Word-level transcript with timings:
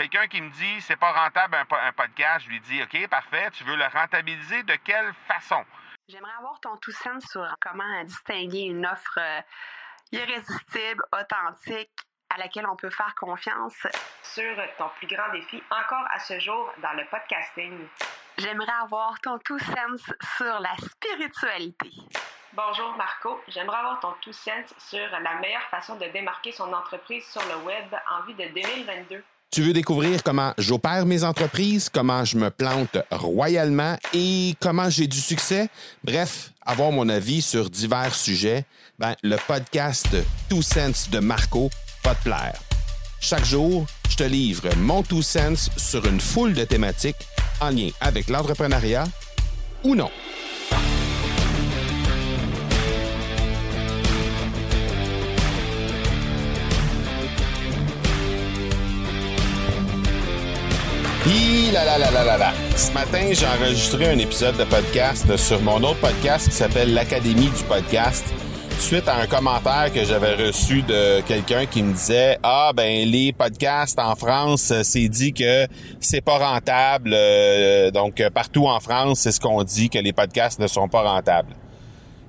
Quelqu'un 0.00 0.28
qui 0.28 0.40
me 0.40 0.48
dit 0.48 0.80
c'est 0.80 0.96
pas 0.96 1.12
rentable 1.12 1.54
un, 1.56 1.92
podcast, 1.92 2.46
je 2.46 2.48
lui 2.48 2.60
dis 2.60 2.82
OK, 2.82 3.06
parfait, 3.08 3.50
tu 3.50 3.64
veux 3.64 3.76
le 3.76 3.84
rentabiliser 3.84 4.62
de 4.62 4.74
quelle 4.76 5.12
façon? 5.28 5.62
J'aimerais 6.08 6.32
avoir 6.38 6.58
ton 6.60 6.74
tout 6.78 6.90
sens 6.90 7.22
sur 7.30 7.46
comment 7.60 8.02
distinguer 8.04 8.60
une 8.60 8.86
offre 8.86 9.18
euh, 9.18 9.42
irrésistible, 10.10 11.04
authentique, 11.12 11.90
à 12.30 12.38
laquelle 12.38 12.66
on 12.66 12.76
peut 12.76 12.88
faire 12.88 13.14
confiance. 13.14 13.76
Sur 14.22 14.56
ton 14.78 14.88
plus 14.96 15.06
grand 15.06 15.30
défi 15.32 15.62
encore 15.70 16.06
à 16.14 16.18
ce 16.18 16.40
jour 16.40 16.72
dans 16.78 16.94
le 16.94 17.04
podcasting. 17.10 17.86
J'aimerais 18.38 18.72
avoir 18.80 19.20
ton 19.20 19.38
tout 19.40 19.58
sens 19.58 20.00
sur 20.38 20.60
la 20.60 20.74
spiritualité. 20.78 21.90
Bonjour 22.54 22.96
Marco, 22.96 23.38
j'aimerais 23.48 23.76
avoir 23.76 24.00
ton 24.00 24.14
tout 24.22 24.32
sens 24.32 24.72
sur 24.78 25.10
la 25.10 25.34
meilleure 25.40 25.68
façon 25.68 25.96
de 25.96 26.06
démarquer 26.06 26.52
son 26.52 26.72
entreprise 26.72 27.26
sur 27.30 27.42
le 27.54 27.56
web 27.66 27.94
en 28.10 28.22
vue 28.22 28.32
de 28.32 28.46
2022. 28.46 29.22
Tu 29.50 29.62
veux 29.62 29.72
découvrir 29.72 30.22
comment 30.22 30.54
j'opère 30.58 31.06
mes 31.06 31.24
entreprises, 31.24 31.88
comment 31.88 32.24
je 32.24 32.36
me 32.36 32.50
plante 32.50 32.98
royalement 33.10 33.96
et 34.14 34.54
comment 34.60 34.88
j'ai 34.88 35.08
du 35.08 35.20
succès? 35.20 35.68
Bref, 36.04 36.52
avoir 36.64 36.92
mon 36.92 37.08
avis 37.08 37.42
sur 37.42 37.68
divers 37.68 38.14
sujets, 38.14 38.64
ben, 39.00 39.16
le 39.24 39.36
podcast 39.48 40.06
Two 40.48 40.62
Sense 40.62 41.10
de 41.10 41.18
Marco 41.18 41.68
va 42.04 42.14
te 42.14 42.22
plaire. 42.22 42.60
Chaque 43.20 43.44
jour, 43.44 43.86
je 44.08 44.14
te 44.14 44.22
livre 44.22 44.68
mon 44.76 45.02
Two 45.02 45.20
Sense 45.20 45.68
sur 45.76 46.06
une 46.06 46.20
foule 46.20 46.54
de 46.54 46.62
thématiques 46.62 47.26
en 47.60 47.70
lien 47.70 47.88
avec 48.00 48.28
l'entrepreneuriat 48.28 49.08
ou 49.82 49.96
non. 49.96 50.10
Hi 61.26 61.70
là 61.70 61.84
là 61.84 61.98
là 61.98 62.10
là 62.10 62.24
là 62.24 62.38
là. 62.38 62.52
Ce 62.76 62.90
matin, 62.92 63.28
j'ai 63.32 63.46
enregistré 63.46 64.08
un 64.08 64.18
épisode 64.18 64.56
de 64.56 64.64
podcast 64.64 65.36
sur 65.36 65.60
mon 65.60 65.76
autre 65.82 66.00
podcast 66.00 66.48
qui 66.48 66.54
s'appelle 66.54 66.94
l'Académie 66.94 67.50
du 67.50 67.62
podcast 67.68 68.24
suite 68.78 69.06
à 69.06 69.16
un 69.16 69.26
commentaire 69.26 69.92
que 69.92 70.02
j'avais 70.02 70.34
reçu 70.34 70.80
de 70.80 71.20
quelqu'un 71.20 71.66
qui 71.66 71.82
me 71.82 71.92
disait 71.92 72.38
ah 72.42 72.72
ben 72.74 73.06
les 73.06 73.34
podcasts 73.34 73.98
en 73.98 74.16
France 74.16 74.72
c'est 74.82 75.08
dit 75.08 75.34
que 75.34 75.66
c'est 76.00 76.22
pas 76.22 76.38
rentable 76.38 77.10
euh, 77.12 77.90
donc 77.90 78.26
partout 78.30 78.66
en 78.66 78.80
France 78.80 79.20
c'est 79.20 79.32
ce 79.32 79.40
qu'on 79.40 79.62
dit 79.62 79.90
que 79.90 79.98
les 79.98 80.14
podcasts 80.14 80.58
ne 80.58 80.68
sont 80.68 80.88
pas 80.88 81.02
rentables. 81.02 81.54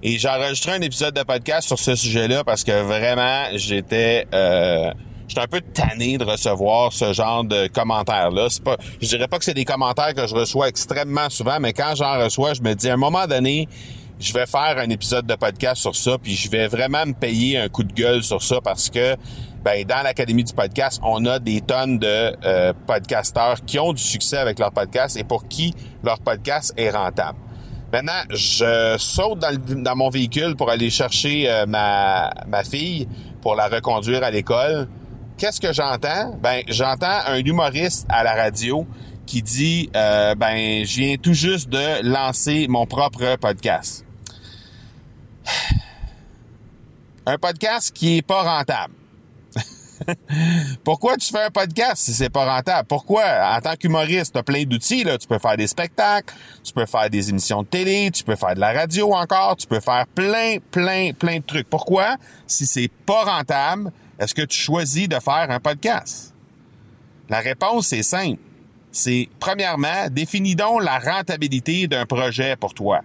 Et 0.03 0.17
j'ai 0.17 0.27
enregistré 0.27 0.73
un 0.73 0.81
épisode 0.81 1.15
de 1.15 1.23
podcast 1.23 1.65
sur 1.65 1.79
ce 1.79 1.95
sujet-là 1.95 2.43
parce 2.43 2.65
que 2.65 2.81
vraiment 2.81 3.45
j'étais 3.53 4.27
euh, 4.33 4.91
J'étais 5.31 5.43
un 5.43 5.47
peu 5.47 5.61
tanné 5.61 6.17
de 6.17 6.25
recevoir 6.25 6.91
ce 6.91 7.13
genre 7.13 7.45
de 7.45 7.67
commentaires-là. 7.67 8.47
C'est 8.49 8.65
pas, 8.65 8.75
je 9.01 9.07
dirais 9.07 9.29
pas 9.29 9.39
que 9.39 9.45
c'est 9.45 9.53
des 9.53 9.63
commentaires 9.63 10.13
que 10.13 10.27
je 10.27 10.35
reçois 10.35 10.67
extrêmement 10.67 11.29
souvent, 11.29 11.57
mais 11.61 11.71
quand 11.71 11.93
j'en 11.95 12.21
reçois, 12.21 12.53
je 12.53 12.61
me 12.61 12.73
dis 12.73 12.89
à 12.89 12.95
un 12.95 12.97
moment 12.97 13.25
donné, 13.27 13.69
je 14.19 14.33
vais 14.33 14.45
faire 14.45 14.75
un 14.77 14.89
épisode 14.89 15.25
de 15.25 15.35
podcast 15.35 15.79
sur 15.81 15.95
ça, 15.95 16.17
puis 16.21 16.35
je 16.35 16.51
vais 16.51 16.67
vraiment 16.67 17.05
me 17.05 17.13
payer 17.13 17.57
un 17.57 17.69
coup 17.69 17.83
de 17.83 17.93
gueule 17.93 18.23
sur 18.23 18.43
ça 18.43 18.59
parce 18.61 18.89
que 18.89 19.15
ben, 19.63 19.85
dans 19.85 20.03
l'Académie 20.03 20.43
du 20.43 20.51
podcast, 20.51 20.99
on 21.01 21.25
a 21.25 21.39
des 21.39 21.61
tonnes 21.61 21.97
de 21.97 22.35
euh, 22.43 22.73
podcasteurs 22.85 23.63
qui 23.65 23.79
ont 23.79 23.93
du 23.93 24.03
succès 24.03 24.35
avec 24.35 24.59
leur 24.59 24.73
podcast 24.73 25.15
et 25.15 25.23
pour 25.23 25.47
qui 25.47 25.73
leur 26.03 26.19
podcast 26.19 26.73
est 26.75 26.89
rentable. 26.89 27.39
Maintenant, 27.93 28.21
je 28.31 28.97
saute 28.99 29.39
dans, 29.39 29.57
dans 29.81 29.95
mon 29.95 30.09
véhicule 30.09 30.57
pour 30.57 30.69
aller 30.69 30.89
chercher 30.89 31.49
euh, 31.49 31.65
ma, 31.67 32.31
ma 32.47 32.65
fille 32.65 33.07
pour 33.41 33.55
la 33.55 33.69
reconduire 33.69 34.25
à 34.25 34.29
l'école 34.29 34.89
qu'est-ce 35.41 35.59
que 35.59 35.73
j'entends? 35.73 36.37
Ben, 36.39 36.61
j'entends 36.67 37.19
un 37.25 37.39
humoriste 37.39 38.05
à 38.09 38.23
la 38.23 38.35
radio 38.35 38.85
qui 39.25 39.41
dit 39.41 39.89
euh, 39.95 40.35
ben 40.35 40.85
je 40.85 40.97
viens 40.97 41.15
tout 41.17 41.33
juste 41.33 41.67
de 41.67 42.07
lancer 42.07 42.67
mon 42.69 42.85
propre 42.85 43.37
podcast. 43.37 44.05
Un 47.25 47.37
podcast 47.37 47.91
qui 47.91 48.17
est 48.17 48.21
pas 48.21 48.41
rentable. 48.43 48.93
Pourquoi 50.83 51.17
tu 51.17 51.31
fais 51.31 51.43
un 51.43 51.49
podcast 51.49 51.97
si 51.97 52.13
c'est 52.13 52.29
pas 52.29 52.45
rentable? 52.45 52.87
Pourquoi? 52.87 53.23
En 53.55 53.59
tant 53.61 53.75
qu'humoriste, 53.75 54.33
tu 54.33 54.39
as 54.39 54.43
plein 54.43 54.63
d'outils. 54.63 55.05
Tu 55.19 55.27
peux 55.27 55.39
faire 55.39 55.57
des 55.57 55.67
spectacles, 55.67 56.33
tu 56.63 56.73
peux 56.73 56.85
faire 56.85 57.09
des 57.09 57.29
émissions 57.29 57.63
de 57.63 57.67
télé, 57.67 58.11
tu 58.11 58.23
peux 58.23 58.35
faire 58.35 58.55
de 58.55 58.59
la 58.59 58.73
radio 58.73 59.13
encore, 59.13 59.55
tu 59.57 59.67
peux 59.67 59.79
faire 59.79 60.05
plein, 60.07 60.57
plein, 60.71 61.11
plein 61.13 61.37
de 61.37 61.43
trucs. 61.43 61.69
Pourquoi? 61.69 62.17
Si 62.47 62.65
c'est 62.65 62.91
pas 63.05 63.23
rentable, 63.23 63.91
est-ce 64.19 64.33
que 64.33 64.43
tu 64.43 64.57
choisis 64.57 65.07
de 65.07 65.19
faire 65.19 65.47
un 65.49 65.59
podcast? 65.59 66.33
La 67.29 67.39
réponse 67.39 67.93
est 67.93 68.03
simple. 68.03 68.39
C'est, 68.91 69.29
premièrement, 69.39 70.09
définis 70.11 70.55
donc 70.55 70.83
la 70.83 70.99
rentabilité 70.99 71.87
d'un 71.87 72.05
projet 72.05 72.55
pour 72.57 72.73
toi. 72.73 73.01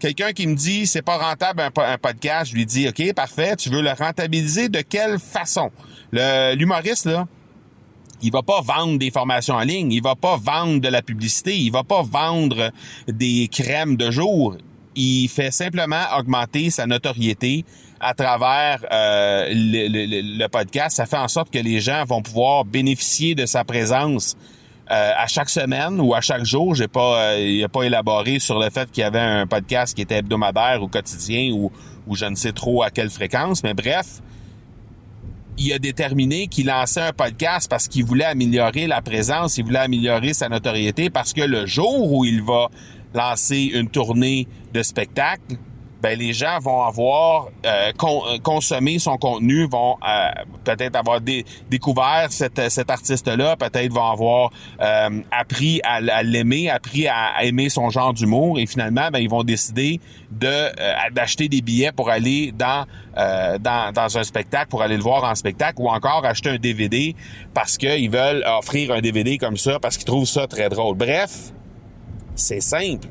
Quelqu'un 0.00 0.32
qui 0.32 0.48
me 0.48 0.56
dit 0.56 0.88
c'est 0.88 1.00
pas 1.00 1.16
rentable 1.16 1.62
un, 1.62 1.98
podcast, 1.98 2.50
je 2.50 2.56
lui 2.56 2.66
dis 2.66 2.88
OK, 2.88 3.14
parfait, 3.14 3.54
tu 3.54 3.70
veux 3.70 3.82
le 3.82 3.92
rentabiliser 3.92 4.68
de 4.68 4.80
quelle 4.80 5.20
façon? 5.20 5.70
L'humoriste 6.12 7.06
là, 7.06 7.26
il 8.22 8.30
va 8.30 8.42
pas 8.42 8.60
vendre 8.60 8.98
des 8.98 9.10
formations 9.10 9.54
en 9.54 9.62
ligne, 9.62 9.92
il 9.92 10.02
va 10.02 10.14
pas 10.14 10.36
vendre 10.36 10.80
de 10.80 10.88
la 10.88 11.02
publicité, 11.02 11.58
il 11.58 11.70
va 11.70 11.82
pas 11.82 12.02
vendre 12.02 12.70
des 13.08 13.48
crèmes 13.50 13.96
de 13.96 14.10
jour. 14.10 14.56
Il 14.94 15.28
fait 15.28 15.50
simplement 15.50 16.04
augmenter 16.16 16.70
sa 16.70 16.86
notoriété 16.86 17.64
à 18.00 18.14
travers 18.14 18.84
euh, 18.92 19.48
le, 19.52 20.46
podcast, 20.48 20.96
ça 20.96 21.06
fait 21.06 21.16
en 21.16 21.28
sorte 21.28 21.50
que 21.50 21.58
les 21.58 21.80
gens 21.80 22.04
vont 22.04 22.20
pouvoir 22.20 22.64
bénéficier 22.64 23.34
de 23.34 23.46
sa 23.46 23.64
présence 23.64 24.36
euh, 24.90 25.12
à 25.16 25.28
chaque 25.28 25.48
semaine 25.48 26.00
ou 26.00 26.12
à 26.12 26.20
chaque 26.20 26.44
jour. 26.44 26.74
J'ai 26.74 26.88
pas, 26.88 27.32
euh, 27.32 27.40
il 27.40 27.64
a 27.64 27.68
pas 27.68 27.84
élaboré 27.84 28.40
sur 28.40 28.58
le 28.58 28.70
fait 28.70 28.90
qu'il 28.90 29.02
y 29.02 29.04
avait 29.04 29.20
un 29.20 29.46
podcast 29.46 29.94
qui 29.94 30.02
était 30.02 30.16
hebdomadaire 30.16 30.82
ou 30.82 30.88
quotidien 30.88 31.52
ou, 31.52 31.70
ou 32.08 32.16
je 32.16 32.24
ne 32.24 32.34
sais 32.34 32.52
trop 32.52 32.82
à 32.82 32.90
quelle 32.90 33.10
fréquence, 33.10 33.62
mais 33.62 33.72
bref, 33.72 34.20
il 35.58 35.72
a 35.72 35.78
déterminé 35.78 36.46
qu'il 36.46 36.66
lançait 36.66 37.00
un 37.00 37.12
podcast 37.12 37.68
parce 37.68 37.88
qu'il 37.88 38.04
voulait 38.04 38.24
améliorer 38.24 38.86
la 38.86 39.02
présence, 39.02 39.58
il 39.58 39.64
voulait 39.64 39.80
améliorer 39.80 40.32
sa 40.32 40.48
notoriété 40.48 41.10
parce 41.10 41.32
que 41.32 41.42
le 41.42 41.66
jour 41.66 42.12
où 42.12 42.24
il 42.24 42.42
va 42.42 42.68
lancer 43.14 43.70
une 43.74 43.88
tournée 43.88 44.48
de 44.72 44.82
spectacle, 44.82 45.56
ben 46.02 46.18
les 46.18 46.32
gens 46.32 46.58
vont 46.58 46.82
avoir 46.82 47.46
euh, 47.64 47.92
euh, 48.02 48.38
consommé 48.42 48.98
son 48.98 49.16
contenu, 49.18 49.68
vont 49.68 49.96
euh, 50.06 50.30
peut-être 50.64 50.96
avoir 50.96 51.20
découvert 51.70 52.26
cet, 52.30 52.70
cet 52.70 52.90
artiste-là, 52.90 53.54
peut-être 53.56 53.92
vont 53.92 54.10
avoir 54.10 54.50
appris 55.30 55.80
à, 55.84 56.22
l'aimer, 56.22 56.68
appris 56.68 57.06
à, 57.06 57.44
aimer 57.44 57.68
son 57.68 57.88
genre 57.90 58.12
d'humour, 58.12 58.58
et 58.58 58.66
finalement, 58.66 59.10
ben 59.12 59.20
ils 59.20 59.30
vont 59.30 59.44
décider 59.44 60.00
de 60.30 61.10
d'acheter 61.12 61.48
des 61.48 61.62
billets 61.62 61.92
pour 61.92 62.10
aller 62.10 62.52
dans, 62.52 62.84
dans 63.16 63.92
dans 63.92 64.18
un 64.18 64.24
spectacle, 64.24 64.68
pour 64.68 64.82
aller 64.82 64.96
le 64.96 65.02
voir 65.02 65.22
en 65.22 65.34
spectacle, 65.36 65.80
ou 65.80 65.88
encore 65.88 66.24
acheter 66.24 66.50
un 66.50 66.58
DVD 66.58 67.14
parce 67.54 67.78
qu'ils 67.78 68.10
veulent 68.10 68.44
offrir 68.46 68.90
un 68.92 69.00
DVD 69.00 69.38
comme 69.38 69.56
ça 69.56 69.78
parce 69.78 69.96
qu'ils 69.96 70.06
trouvent 70.06 70.26
ça 70.26 70.48
très 70.48 70.68
drôle. 70.68 70.96
Bref, 70.96 71.52
c'est 72.34 72.60
simple. 72.60 73.08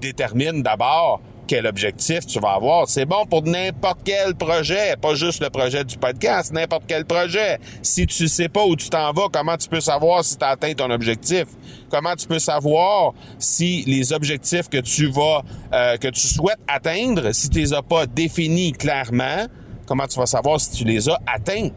Détermine 0.00 0.62
d'abord 0.62 1.20
quel 1.46 1.66
objectif 1.66 2.26
tu 2.26 2.40
vas 2.40 2.54
avoir. 2.54 2.88
C'est 2.88 3.04
bon 3.04 3.26
pour 3.26 3.42
n'importe 3.42 4.00
quel 4.04 4.34
projet, 4.34 4.96
pas 5.00 5.14
juste 5.14 5.42
le 5.42 5.50
projet 5.50 5.84
du 5.84 5.96
podcast, 5.98 6.52
n'importe 6.52 6.84
quel 6.86 7.04
projet. 7.04 7.58
Si 7.82 8.06
tu 8.06 8.28
sais 8.28 8.48
pas 8.48 8.64
où 8.64 8.76
tu 8.76 8.88
t'en 8.88 9.12
vas, 9.12 9.28
comment 9.32 9.56
tu 9.56 9.68
peux 9.68 9.80
savoir 9.80 10.24
si 10.24 10.36
tu 10.36 10.44
as 10.44 10.48
atteint 10.48 10.74
ton 10.74 10.90
objectif? 10.90 11.44
Comment 11.90 12.14
tu 12.14 12.26
peux 12.26 12.38
savoir 12.38 13.12
si 13.38 13.84
les 13.86 14.12
objectifs 14.12 14.68
que 14.68 14.78
tu 14.78 15.08
vas, 15.08 15.42
euh, 15.72 15.96
que 15.96 16.08
tu 16.08 16.26
souhaites 16.26 16.60
atteindre, 16.68 17.32
si 17.32 17.48
tu 17.48 17.58
les 17.58 17.72
as 17.72 17.82
pas 17.82 18.06
définis 18.06 18.72
clairement, 18.72 19.46
comment 19.86 20.06
tu 20.06 20.18
vas 20.18 20.26
savoir 20.26 20.60
si 20.60 20.70
tu 20.72 20.84
les 20.84 21.08
as 21.08 21.18
atteints? 21.26 21.70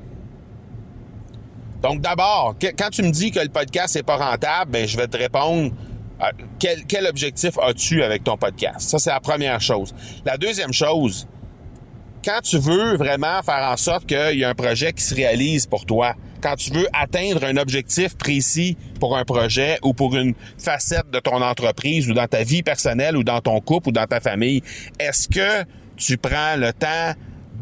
Donc 1.82 2.02
d'abord, 2.02 2.56
quand 2.80 2.90
tu 2.90 3.04
me 3.04 3.12
dis 3.12 3.30
que 3.30 3.40
le 3.40 3.50
podcast 3.50 3.96
n'est 3.96 4.04
pas 4.04 4.18
rentable, 4.18 4.72
ben 4.72 4.88
je 4.88 4.98
vais 4.98 5.08
te 5.08 5.18
répondre 5.18 5.72
quel, 6.60 6.86
quel 6.86 7.06
objectif 7.08 7.58
as-tu 7.60 8.04
avec 8.04 8.24
ton 8.24 8.38
podcast? 8.38 8.82
Ça, 8.82 9.00
c'est 9.00 9.10
la 9.10 9.20
première 9.20 9.62
chose. 9.62 9.94
La 10.26 10.38
deuxième 10.38 10.74
chose, 10.74 11.28
quand 12.24 12.42
tu 12.42 12.58
veux 12.58 12.96
vraiment 12.96 13.42
faire 13.44 13.70
en 13.72 13.78
sorte 13.78 14.08
qu'il 14.08 14.40
y 14.40 14.44
a 14.44 14.50
un 14.50 14.56
projet 14.56 14.94
qui 14.94 15.04
se 15.04 15.14
réalise 15.14 15.68
pour 15.68 15.86
toi, 15.86 16.16
quand 16.42 16.56
tu 16.56 16.72
veux 16.72 16.88
atteindre 16.94 17.44
un 17.44 17.58
objectif 17.58 18.18
précis 18.18 18.78
pour 19.00 19.18
un 19.18 19.26
projet 19.26 19.78
ou 19.84 19.94
pour 19.94 20.16
une 20.16 20.34
facette 20.58 21.10
de 21.12 21.20
ton 21.20 21.42
entreprise 21.42 22.10
ou 22.10 22.14
dans 22.14 22.28
ta 22.28 22.44
vie 22.44 22.64
personnelle 22.64 23.18
ou 23.18 23.24
dans 23.24 23.42
ton 23.42 23.60
couple 23.62 23.90
ou 23.90 23.92
dans 23.92 24.06
ta 24.06 24.20
famille, 24.20 24.62
est-ce 25.00 25.28
que 25.28 25.66
tu 25.98 26.18
prends 26.18 26.56
le 26.56 26.72
temps 26.74 27.14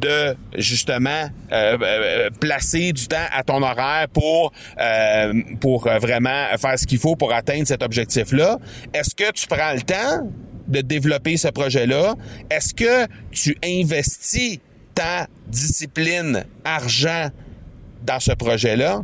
de 0.04 0.36
justement 0.58 1.30
euh, 1.52 1.78
euh, 1.82 2.30
placer 2.40 2.92
du 2.92 3.08
temps 3.08 3.28
à 3.32 3.44
ton 3.44 3.62
horaire 3.62 4.08
pour 4.12 4.52
euh, 4.80 5.34
pour 5.60 5.84
vraiment 5.84 6.46
faire 6.60 6.78
ce 6.78 6.86
qu'il 6.86 7.00
faut 7.00 7.16
pour 7.16 7.34
atteindre 7.34 7.68
cet 7.68 7.84
objectif-là. 7.84 8.60
Est-ce 8.94 9.16
que 9.16 9.32
tu 9.32 9.48
prends 9.48 9.74
le 9.74 9.82
temps 9.82 10.30
de 10.68 10.82
développer 10.82 11.38
ce 11.38 11.48
projet-là? 11.48 12.16
Est-ce 12.50 12.74
que 12.74 13.08
tu 13.32 13.58
investis 13.64 14.60
ta 14.94 15.28
discipline, 15.48 16.46
argent 16.64 17.30
dans 18.06 18.20
ce 18.20 18.34
projet-là? 18.34 19.04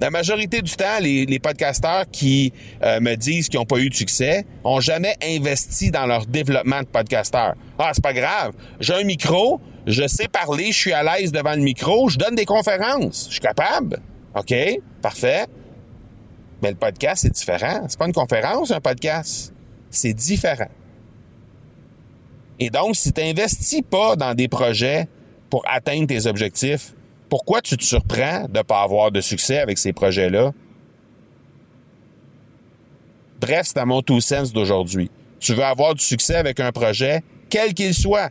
La 0.00 0.08
majorité 0.08 0.62
du 0.62 0.72
temps, 0.72 0.98
les, 0.98 1.26
les 1.26 1.38
podcasteurs 1.38 2.06
qui 2.10 2.54
euh, 2.82 3.00
me 3.00 3.16
disent 3.16 3.50
qu'ils 3.50 3.60
n'ont 3.60 3.66
pas 3.66 3.78
eu 3.78 3.90
de 3.90 3.94
succès 3.94 4.46
ont 4.64 4.80
jamais 4.80 5.14
investi 5.22 5.90
dans 5.90 6.06
leur 6.06 6.24
développement 6.24 6.80
de 6.80 6.86
podcasteur. 6.86 7.54
Ah, 7.78 7.90
c'est 7.92 8.02
pas 8.02 8.14
grave. 8.14 8.54
J'ai 8.80 8.94
un 8.94 9.04
micro, 9.04 9.60
je 9.86 10.06
sais 10.08 10.26
parler, 10.26 10.72
je 10.72 10.78
suis 10.78 10.92
à 10.94 11.02
l'aise 11.02 11.32
devant 11.32 11.54
le 11.54 11.60
micro, 11.60 12.08
je 12.08 12.16
donne 12.16 12.34
des 12.34 12.46
conférences. 12.46 13.26
Je 13.26 13.32
suis 13.32 13.40
capable. 13.40 14.00
OK, 14.34 14.54
parfait. 15.02 15.44
Mais 16.62 16.70
le 16.70 16.76
podcast, 16.76 17.22
c'est 17.22 17.34
différent. 17.34 17.84
C'est 17.86 17.98
pas 17.98 18.06
une 18.06 18.14
conférence, 18.14 18.70
un 18.70 18.80
podcast. 18.80 19.52
C'est 19.90 20.14
différent. 20.14 20.70
Et 22.58 22.70
donc, 22.70 22.96
si 22.96 23.12
tu 23.12 23.20
n'investis 23.20 23.82
pas 23.82 24.16
dans 24.16 24.34
des 24.34 24.48
projets 24.48 25.08
pour 25.50 25.62
atteindre 25.68 26.06
tes 26.06 26.26
objectifs, 26.26 26.94
pourquoi 27.30 27.62
tu 27.62 27.76
te 27.76 27.84
surprends 27.84 28.46
de 28.48 28.58
ne 28.58 28.62
pas 28.62 28.82
avoir 28.82 29.12
de 29.12 29.20
succès 29.20 29.60
avec 29.60 29.78
ces 29.78 29.92
projets-là? 29.92 30.52
Bref, 33.40 33.68
c'est 33.68 33.78
à 33.78 33.86
mon 33.86 34.02
tout 34.02 34.20
sens 34.20 34.52
d'aujourd'hui. 34.52 35.10
Tu 35.38 35.54
veux 35.54 35.64
avoir 35.64 35.94
du 35.94 36.04
succès 36.04 36.34
avec 36.34 36.60
un 36.60 36.72
projet, 36.72 37.22
quel 37.48 37.72
qu'il 37.72 37.94
soit, 37.94 38.30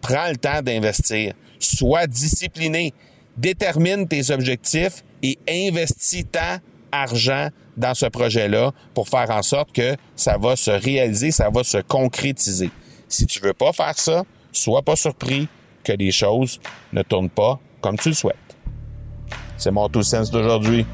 prends 0.00 0.30
le 0.30 0.36
temps 0.36 0.62
d'investir. 0.62 1.34
Sois 1.60 2.06
discipliné. 2.06 2.94
Détermine 3.36 4.08
tes 4.08 4.30
objectifs 4.30 5.04
et 5.22 5.38
investis 5.48 6.24
tant 6.32 6.58
argent 6.90 7.50
dans 7.76 7.94
ce 7.94 8.06
projet-là 8.06 8.72
pour 8.94 9.08
faire 9.08 9.30
en 9.30 9.42
sorte 9.42 9.70
que 9.72 9.96
ça 10.16 10.36
va 10.38 10.56
se 10.56 10.70
réaliser, 10.70 11.30
ça 11.30 11.50
va 11.50 11.62
se 11.62 11.78
concrétiser. 11.78 12.70
Si 13.06 13.26
tu 13.26 13.38
veux 13.40 13.52
pas 13.52 13.72
faire 13.72 13.98
ça, 13.98 14.24
sois 14.50 14.82
pas 14.82 14.96
surpris 14.96 15.46
que 15.84 15.92
les 15.92 16.10
choses 16.10 16.58
ne 16.92 17.02
tournent 17.02 17.30
pas 17.30 17.60
comme 17.80 17.96
tu 17.96 18.10
le 18.10 18.14
souhaites. 18.14 18.36
C'est 19.56 19.70
mon 19.70 19.88
tout 19.88 20.02
sens 20.02 20.30
d'aujourd'hui. 20.30 20.86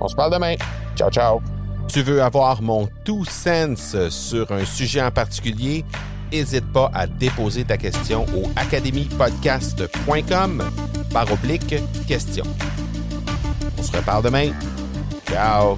On 0.00 0.08
se 0.08 0.14
parle 0.14 0.32
demain. 0.32 0.54
Ciao, 0.96 1.10
ciao. 1.10 1.40
Tu 1.88 2.02
veux 2.02 2.22
avoir 2.22 2.62
mon 2.62 2.88
tout 3.04 3.24
sens 3.24 3.96
sur 4.08 4.50
un 4.52 4.64
sujet 4.64 5.02
en 5.02 5.10
particulier? 5.10 5.84
N'hésite 6.32 6.72
pas 6.72 6.90
à 6.94 7.06
déposer 7.06 7.64
ta 7.64 7.76
question 7.76 8.24
au 8.34 8.50
academypodcast.com 8.56 10.64
par 11.12 11.30
oblique 11.30 11.74
question. 12.06 12.44
On 13.78 13.82
se 13.82 13.96
reparle 13.96 14.24
demain. 14.24 14.50
Ciao. 15.28 15.76